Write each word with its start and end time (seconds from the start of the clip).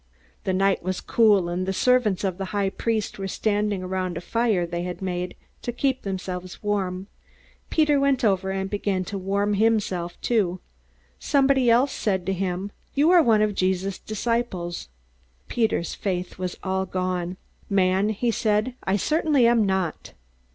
The 0.45 0.51
night 0.53 0.81
was 0.81 0.99
cool, 0.99 1.47
and 1.47 1.67
the 1.67 1.71
servants 1.73 2.23
of 2.23 2.39
the 2.39 2.45
high 2.57 2.71
priest 2.71 3.19
were 3.19 3.27
standing 3.27 3.83
around 3.83 4.17
a 4.17 4.21
fire 4.21 4.65
they 4.65 4.81
had 4.81 4.99
made 4.99 5.35
to 5.61 5.71
keep 5.71 6.01
themselves 6.01 6.63
warm. 6.63 7.05
Peter 7.69 7.99
went 7.99 8.23
over 8.25 8.49
and 8.49 8.67
began 8.67 9.03
to 9.05 9.17
warm 9.19 9.53
himself 9.53 10.19
too. 10.19 10.59
Somebody 11.19 11.69
else 11.69 11.91
said 11.91 12.25
to 12.25 12.33
him, 12.33 12.71
"You 12.95 13.11
are 13.11 13.21
one 13.21 13.43
of 13.43 13.53
Jesus' 13.53 13.99
disciples." 13.99 14.89
Peter's 15.47 15.93
faith 15.93 16.39
was 16.39 16.57
all 16.63 16.87
gone. 16.87 17.37
"Man," 17.69 18.09
he 18.09 18.31
said, 18.31 18.73
"I 18.83 18.95
certainly 18.95 19.45
am 19.45 19.67
not!" 19.67 20.13